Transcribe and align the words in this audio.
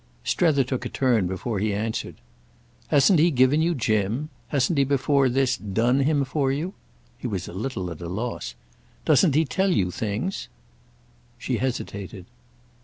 Strether 0.23 0.63
took 0.63 0.83
a 0.83 0.89
turn 0.89 1.27
before 1.27 1.59
he 1.59 1.75
answered. 1.75 2.15
"Hasn't 2.87 3.19
he 3.19 3.29
given 3.29 3.61
you 3.61 3.75
Jim? 3.75 4.29
Hasn't 4.47 4.79
he 4.79 4.83
before 4.83 5.29
this 5.29 5.55
'done' 5.57 5.99
him 5.99 6.25
for 6.25 6.51
you?" 6.51 6.73
He 7.19 7.27
was 7.27 7.47
a 7.47 7.53
little 7.53 7.91
at 7.91 8.01
a 8.01 8.09
loss. 8.09 8.55
"Doesn't 9.05 9.35
he 9.35 9.45
tell 9.45 9.69
you 9.69 9.91
things?" 9.91 10.47
She 11.37 11.57
hesitated. 11.57 12.25